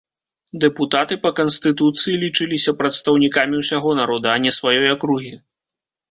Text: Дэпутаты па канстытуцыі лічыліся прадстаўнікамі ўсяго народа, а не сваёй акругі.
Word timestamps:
Дэпутаты 0.61 1.15
па 1.25 1.31
канстытуцыі 1.39 2.13
лічыліся 2.23 2.73
прадстаўнікамі 2.79 3.59
ўсяго 3.59 3.91
народа, 3.99 4.27
а 4.33 4.43
не 4.47 4.51
сваёй 4.57 4.87
акругі. 4.95 5.31